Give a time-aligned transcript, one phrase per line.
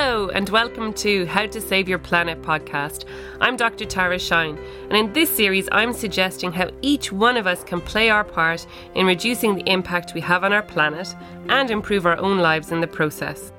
[0.00, 3.04] Hello, and welcome to How to Save Your Planet podcast.
[3.40, 3.84] I'm Dr.
[3.84, 4.56] Tara Shine,
[4.88, 8.64] and in this series, I'm suggesting how each one of us can play our part
[8.94, 11.16] in reducing the impact we have on our planet
[11.48, 13.52] and improve our own lives in the process.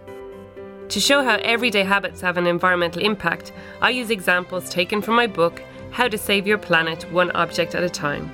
[0.88, 3.52] To show how everyday habits have an environmental impact,
[3.82, 5.62] I use examples taken from my book,
[5.92, 8.32] How to Save Your Planet One Object at a Time.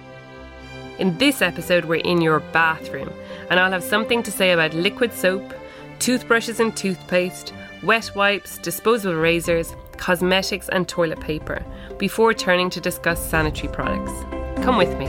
[0.99, 3.11] In this episode, we're in your bathroom,
[3.49, 5.55] and I'll have something to say about liquid soap,
[5.97, 7.51] toothbrushes and toothpaste,
[7.85, 11.63] wet wipes, disposable razors, cosmetics, and toilet paper
[11.97, 14.11] before turning to discuss sanitary products.
[14.63, 15.05] Come with me.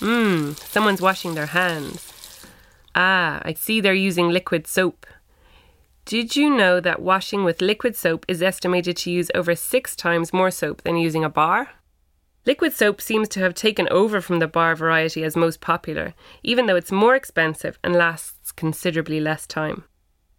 [0.00, 2.12] Mmm, someone's washing their hands.
[2.94, 5.06] Ah, I see they're using liquid soap.
[6.06, 10.32] Did you know that washing with liquid soap is estimated to use over six times
[10.32, 11.68] more soap than using a bar?
[12.46, 16.66] Liquid soap seems to have taken over from the bar variety as most popular, even
[16.66, 19.84] though it's more expensive and lasts considerably less time.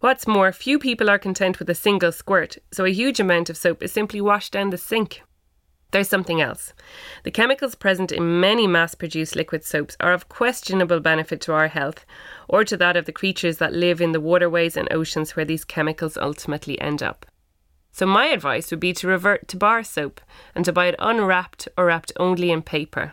[0.00, 3.56] What's more, few people are content with a single squirt, so a huge amount of
[3.56, 5.22] soap is simply washed down the sink.
[5.92, 6.72] There's something else.
[7.22, 11.68] The chemicals present in many mass produced liquid soaps are of questionable benefit to our
[11.68, 12.04] health
[12.48, 15.64] or to that of the creatures that live in the waterways and oceans where these
[15.64, 17.26] chemicals ultimately end up.
[17.92, 20.20] So, my advice would be to revert to bar soap
[20.54, 23.12] and to buy it unwrapped or wrapped only in paper.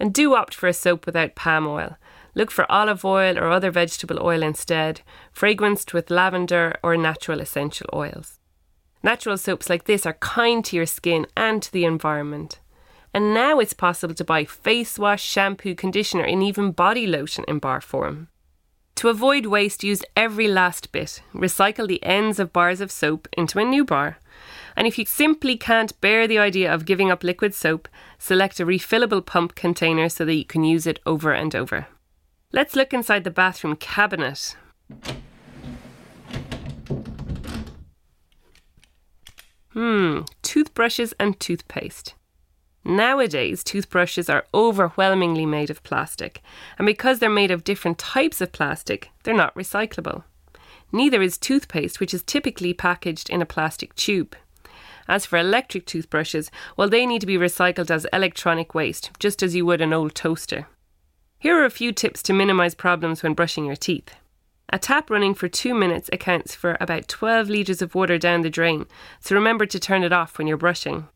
[0.00, 1.96] And do opt for a soap without palm oil.
[2.34, 5.00] Look for olive oil or other vegetable oil instead,
[5.34, 8.40] fragranced with lavender or natural essential oils.
[9.02, 12.58] Natural soaps like this are kind to your skin and to the environment.
[13.14, 17.60] And now it's possible to buy face wash, shampoo, conditioner, and even body lotion in
[17.60, 18.28] bar form.
[18.96, 21.22] To avoid waste, use every last bit.
[21.34, 24.18] Recycle the ends of bars of soap into a new bar.
[24.74, 28.64] And if you simply can't bear the idea of giving up liquid soap, select a
[28.64, 31.88] refillable pump container so that you can use it over and over.
[32.52, 34.56] Let's look inside the bathroom cabinet.
[39.74, 42.14] Hmm, toothbrushes and toothpaste.
[42.88, 46.40] Nowadays, toothbrushes are overwhelmingly made of plastic,
[46.78, 50.22] and because they're made of different types of plastic, they're not recyclable.
[50.92, 54.36] Neither is toothpaste, which is typically packaged in a plastic tube.
[55.08, 59.56] As for electric toothbrushes, well, they need to be recycled as electronic waste, just as
[59.56, 60.68] you would an old toaster.
[61.40, 64.14] Here are a few tips to minimise problems when brushing your teeth.
[64.68, 68.50] A tap running for two minutes accounts for about 12 litres of water down the
[68.50, 68.86] drain,
[69.18, 71.08] so remember to turn it off when you're brushing.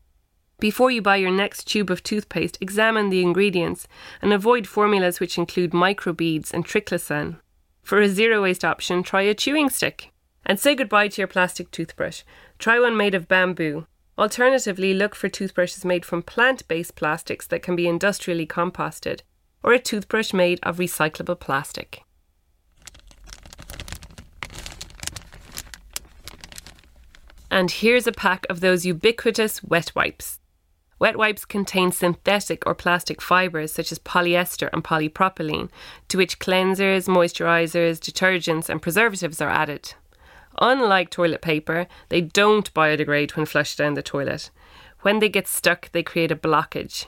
[0.61, 3.87] Before you buy your next tube of toothpaste, examine the ingredients
[4.21, 7.37] and avoid formulas which include microbeads and triclosan.
[7.81, 10.11] For a zero waste option, try a chewing stick.
[10.45, 12.21] And say goodbye to your plastic toothbrush.
[12.59, 13.87] Try one made of bamboo.
[14.19, 19.21] Alternatively, look for toothbrushes made from plant based plastics that can be industrially composted,
[19.63, 22.03] or a toothbrush made of recyclable plastic.
[27.49, 30.37] And here's a pack of those ubiquitous wet wipes.
[31.01, 35.71] Wet wipes contain synthetic or plastic fibres such as polyester and polypropylene,
[36.09, 39.95] to which cleansers, moisturisers, detergents, and preservatives are added.
[40.61, 44.51] Unlike toilet paper, they don't biodegrade when flushed down the toilet.
[44.99, 47.07] When they get stuck, they create a blockage.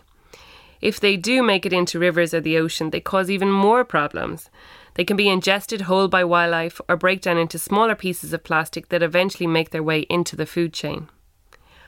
[0.81, 4.49] If they do make it into rivers or the ocean, they cause even more problems.
[4.95, 8.89] They can be ingested whole by wildlife or break down into smaller pieces of plastic
[8.89, 11.09] that eventually make their way into the food chain.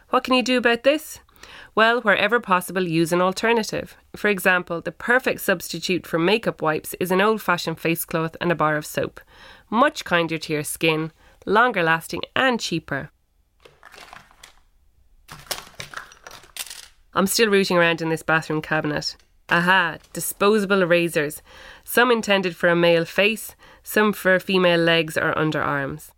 [0.09, 1.19] What can you do about this?
[1.73, 3.95] Well, wherever possible, use an alternative.
[4.15, 8.51] For example, the perfect substitute for makeup wipes is an old fashioned face cloth and
[8.51, 9.19] a bar of soap.
[9.69, 11.11] Much kinder to your skin,
[11.45, 13.09] longer lasting, and cheaper.
[17.13, 19.15] I'm still rooting around in this bathroom cabinet.
[19.49, 21.41] Aha, disposable razors.
[21.83, 26.09] Some intended for a male face, some for female legs or underarms.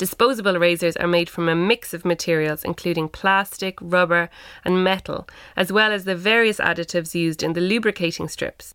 [0.00, 4.30] Disposable razors are made from a mix of materials including plastic, rubber,
[4.64, 8.74] and metal, as well as the various additives used in the lubricating strips.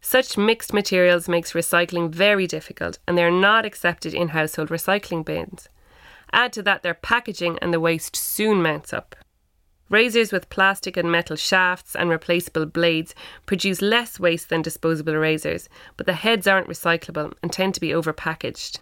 [0.00, 5.24] Such mixed materials makes recycling very difficult and they are not accepted in household recycling
[5.24, 5.68] bins.
[6.32, 9.14] Add to that their packaging and the waste soon mounts up.
[9.88, 13.14] Razors with plastic and metal shafts and replaceable blades
[13.46, 17.90] produce less waste than disposable razors, but the heads aren't recyclable and tend to be
[17.90, 18.80] overpackaged.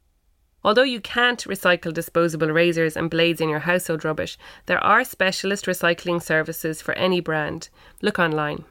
[0.65, 5.67] Although you can't recycle disposable razors and blades in your household rubbish, there are specialist
[5.67, 7.69] recycling services for any brand.
[8.01, 8.65] Look online.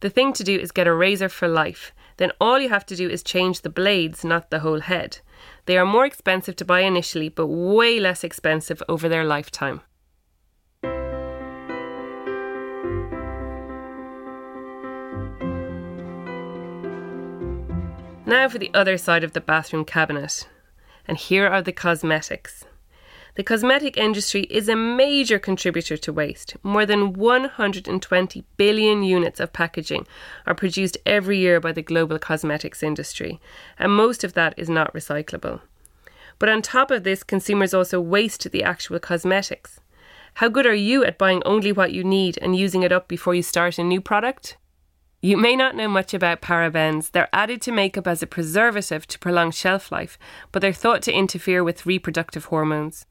[0.00, 1.92] The thing to do is get a razor for life.
[2.16, 5.20] Then all you have to do is change the blades, not the whole head.
[5.66, 9.82] They are more expensive to buy initially, but way less expensive over their lifetime.
[18.26, 20.48] Now for the other side of the bathroom cabinet.
[21.10, 22.66] And here are the cosmetics.
[23.34, 26.54] The cosmetic industry is a major contributor to waste.
[26.62, 30.06] More than 120 billion units of packaging
[30.46, 33.40] are produced every year by the global cosmetics industry,
[33.76, 35.62] and most of that is not recyclable.
[36.38, 39.80] But on top of this, consumers also waste the actual cosmetics.
[40.34, 43.34] How good are you at buying only what you need and using it up before
[43.34, 44.58] you start a new product?
[45.22, 47.10] You may not know much about parabens.
[47.10, 50.18] They're added to makeup as a preservative to prolong shelf life,
[50.50, 53.04] but they're thought to interfere with reproductive hormones.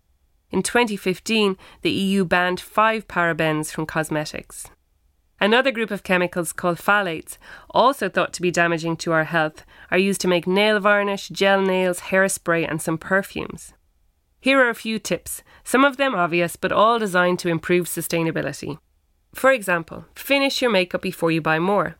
[0.49, 4.65] In 2015, the EU banned five parabens from cosmetics.
[5.39, 7.37] Another group of chemicals called phthalates,
[7.69, 11.61] also thought to be damaging to our health, are used to make nail varnish, gel
[11.61, 13.73] nails, hairspray, and some perfumes.
[14.41, 18.79] Here are a few tips, some of them obvious, but all designed to improve sustainability.
[19.33, 21.95] For example, finish your makeup before you buy more.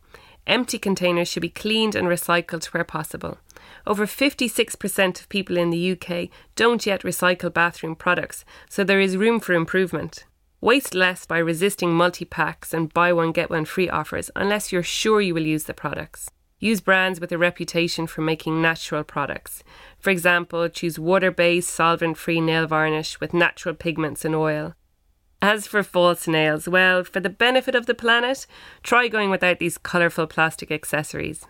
[0.46, 3.38] Empty containers should be cleaned and recycled where possible.
[3.86, 9.16] Over 56% of people in the UK don't yet recycle bathroom products, so there is
[9.16, 10.24] room for improvement.
[10.60, 14.82] Waste less by resisting multi packs and buy one get one free offers unless you're
[14.82, 16.30] sure you will use the products.
[16.58, 19.62] Use brands with a reputation for making natural products.
[19.98, 24.74] For example, choose water based, solvent free nail varnish with natural pigments and oil.
[25.42, 28.46] As for false nails, well, for the benefit of the planet,
[28.82, 31.46] try going without these colourful plastic accessories.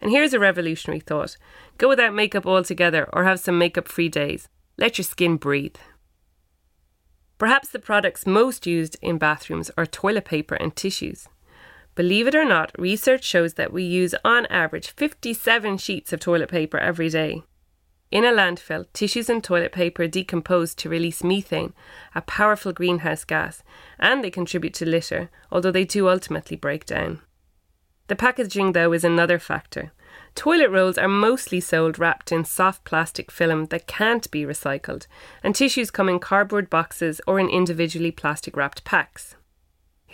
[0.00, 1.36] And here's a revolutionary thought
[1.78, 4.48] go without makeup altogether or have some makeup free days.
[4.78, 5.76] Let your skin breathe.
[7.38, 11.28] Perhaps the products most used in bathrooms are toilet paper and tissues.
[11.94, 16.50] Believe it or not, research shows that we use on average 57 sheets of toilet
[16.50, 17.42] paper every day.
[18.10, 21.72] In a landfill, tissues and toilet paper decompose to release methane,
[22.14, 23.64] a powerful greenhouse gas,
[23.98, 27.20] and they contribute to litter, although they do ultimately break down.
[28.06, 29.92] The packaging, though, is another factor.
[30.36, 35.08] Toilet rolls are mostly sold wrapped in soft plastic film that can't be recycled,
[35.42, 39.34] and tissues come in cardboard boxes or in individually plastic wrapped packs.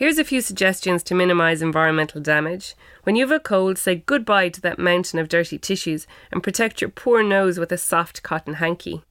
[0.02, 2.74] Here's a few suggestions to minimise environmental damage.
[3.04, 6.80] When you have a cold, say goodbye to that mountain of dirty tissues and protect
[6.80, 9.04] your poor nose with a soft cotton hanky.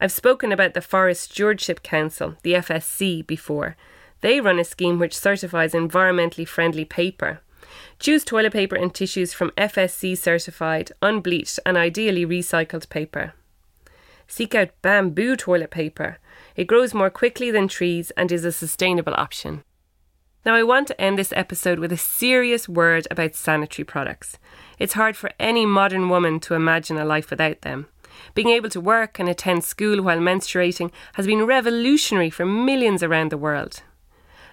[0.00, 3.76] I've spoken about the Forest Stewardship Council, the FSC, before.
[4.20, 7.38] They run a scheme which certifies environmentally friendly paper.
[8.00, 13.34] Choose toilet paper and tissues from FSC certified, unbleached, and ideally recycled paper.
[14.26, 16.18] Seek out bamboo toilet paper.
[16.56, 19.62] It grows more quickly than trees and is a sustainable option.
[20.48, 24.38] Now, I want to end this episode with a serious word about sanitary products.
[24.78, 27.86] It's hard for any modern woman to imagine a life without them.
[28.34, 33.30] Being able to work and attend school while menstruating has been revolutionary for millions around
[33.30, 33.82] the world.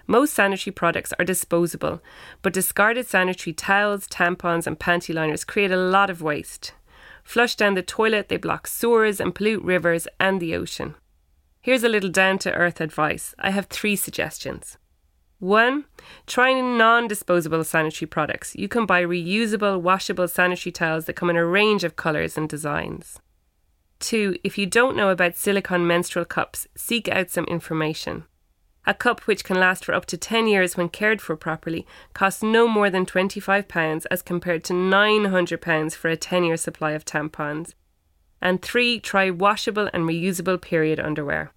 [0.05, 2.01] Most sanitary products are disposable,
[2.41, 6.73] but discarded sanitary towels, tampons, and panty liners create a lot of waste.
[7.23, 10.95] Flushed down the toilet, they block sewers and pollute rivers and the ocean.
[11.61, 13.33] Here's a little down to earth advice.
[13.39, 14.77] I have three suggestions.
[15.39, 15.85] One,
[16.27, 18.55] try non disposable sanitary products.
[18.55, 22.47] You can buy reusable, washable sanitary towels that come in a range of colours and
[22.47, 23.19] designs.
[23.99, 28.25] Two, if you don't know about silicone menstrual cups, seek out some information.
[28.87, 32.43] A cup which can last for up to 10 years when cared for properly costs
[32.43, 37.73] no more than £25 as compared to £900 for a 10 year supply of tampons.
[38.41, 41.51] And three, try washable and reusable period underwear.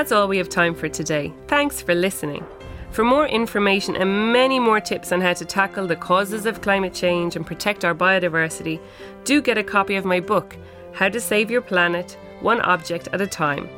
[0.00, 1.30] That's all we have time for today.
[1.46, 2.42] Thanks for listening.
[2.90, 6.94] For more information and many more tips on how to tackle the causes of climate
[6.94, 8.80] change and protect our biodiversity,
[9.24, 10.56] do get a copy of my book,
[10.94, 13.68] How to Save Your Planet One Object at a Time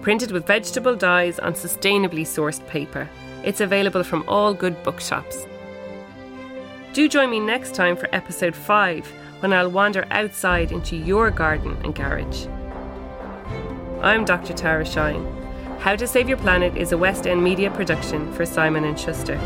[0.00, 3.06] printed with vegetable dyes on sustainably sourced paper.
[3.44, 5.44] It's available from all good bookshops.
[6.94, 9.06] Do join me next time for episode 5
[9.40, 12.46] when I'll wander outside into your garden and garage.
[14.00, 14.54] I'm Dr.
[14.54, 15.45] Tara Shine.
[15.78, 19.36] How to Save Your Planet is a West End media production for Simon and Schuster.